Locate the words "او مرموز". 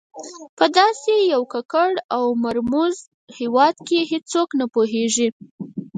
2.15-2.95